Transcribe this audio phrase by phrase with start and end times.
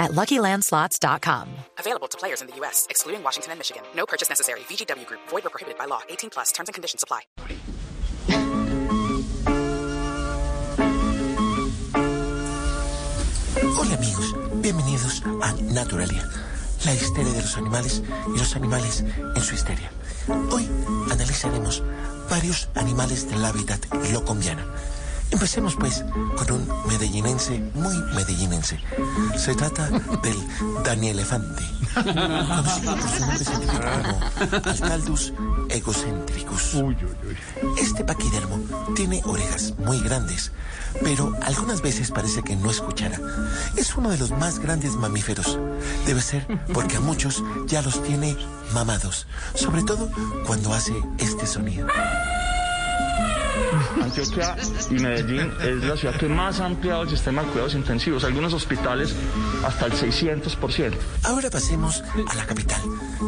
[0.00, 1.48] at LuckyLandSlots.com.
[1.78, 3.82] Available to players in the U.S., excluding Washington and Michigan.
[3.94, 4.60] No purchase necessary.
[4.60, 5.20] VGW Group.
[5.28, 6.00] Void or prohibited by law.
[6.08, 6.50] 18 plus.
[6.50, 7.20] Terms and conditions apply.
[13.76, 16.28] Hola amigos, bienvenidos a Naturalia,
[16.84, 18.02] la histeria de los animales
[18.34, 19.90] y los animales en su histeria.
[20.50, 20.68] Hoy
[21.10, 21.82] analizaremos
[22.28, 24.66] varios animales del hábitat locombiana.
[25.30, 26.04] Empecemos pues
[26.36, 28.78] con un medellinense muy medellinense.
[29.36, 31.62] Se trata del Danielefante,
[31.94, 35.32] conocido por su nombre científico como Altaldus
[35.70, 36.76] egocentricus.
[37.78, 38.58] Este paquidermo
[38.94, 40.52] tiene orejas muy grandes,
[41.02, 43.18] pero algunas veces parece que no escuchará.
[43.76, 45.58] Es uno de los más grandes mamíferos.
[46.06, 48.36] Debe ser porque a muchos ya los tiene
[48.74, 50.10] mamados, sobre todo
[50.46, 51.86] cuando hace este sonido.
[54.02, 54.56] Antioquia
[54.90, 58.52] y Medellín es la ciudad que más ha ampliado el sistema de cuidados intensivos, algunos
[58.52, 59.14] hospitales
[59.64, 60.94] hasta el 600%.
[61.24, 62.80] Ahora pasemos a la capital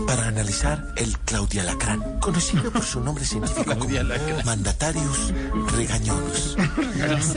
[0.06, 3.86] para analizar el Claudia Lacrán, conocido por su nombre científico como
[4.44, 5.32] Mandatarius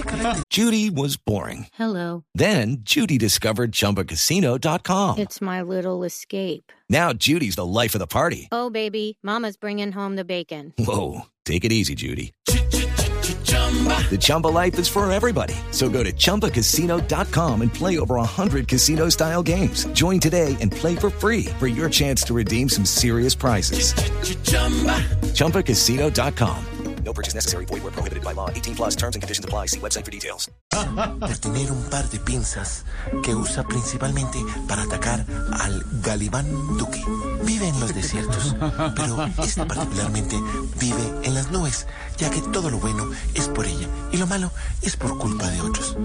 [0.06, 1.68] carácter Judy was boring.
[1.78, 2.24] Hello.
[2.34, 5.18] Then Judy discovered ChumbaCasino.com.
[5.18, 6.72] It's my little escape.
[6.90, 8.48] Now Judy's the life of the party.
[8.52, 10.74] Oh, baby, Mama's bringing home the bacon.
[10.78, 12.34] Whoa, take it easy, Judy.
[14.10, 15.56] The Chumba life is for everybody.
[15.72, 19.86] So go to ChumbaCasino.com and play over 100 casino-style games.
[19.88, 23.94] Join today and play for free for your chance to redeem some serious prizes.
[25.34, 26.75] ChumbaCasino.com.
[27.06, 27.66] No purchase necessary.
[27.66, 28.50] Void where prohibited by law.
[28.50, 29.68] 18 plus terms and conditions apply.
[29.68, 30.50] See website for details.
[31.20, 32.84] por tener un par de pinzas
[33.24, 35.26] que usa principalmente para atacar
[35.60, 37.04] al Galibán Duque.
[37.44, 38.56] Vive en los desiertos,
[38.96, 40.38] pero esta particularmente
[40.80, 44.52] vive en las nubes, ya que todo lo bueno es por ella y lo malo
[44.82, 45.96] es por culpa de otros.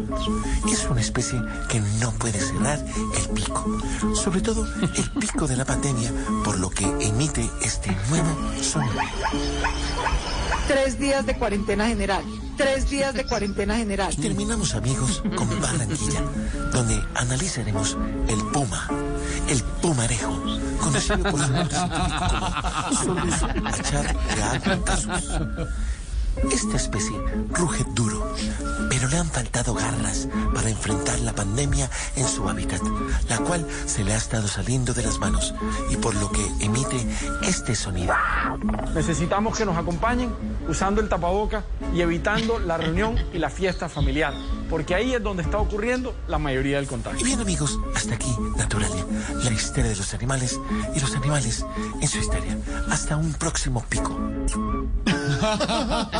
[0.71, 2.85] Es una especie que no puede cerrar
[3.17, 3.81] el pico,
[4.15, 6.13] sobre todo el pico de la pandemia,
[6.45, 9.01] por lo que emite este nuevo sonido.
[10.71, 12.23] Tres días de cuarentena general.
[12.57, 14.15] Tres días de cuarentena general.
[14.15, 16.23] Terminamos, amigos, con Barranquilla,
[16.73, 17.99] donde analizaremos
[18.29, 18.89] el puma,
[19.49, 20.41] el pumarejo,
[20.81, 25.25] conocido por su nombre como Solus achargacasus.
[26.53, 27.17] Esta especie
[27.51, 28.35] ruge duro,
[28.89, 32.81] pero le han faltado garras para enfrentar la pandemia en su hábitat,
[33.29, 35.55] la cual se le ha estado saliendo de las manos
[35.91, 37.07] y por lo que emite
[37.43, 38.15] este sonido.
[38.95, 40.33] Necesitamos que nos acompañen
[40.69, 41.65] usando el tapaboca
[41.95, 44.35] y evitando la reunión y la fiesta familiar,
[44.69, 47.25] porque ahí es donde está ocurriendo la mayoría del Y contagio.
[47.25, 49.05] bien amigos, hasta aquí Naturalia,
[49.45, 50.59] la histeria de los animales
[50.95, 51.65] y los animales
[52.01, 52.57] en su histeria.
[52.91, 54.19] Hasta un próximo pico.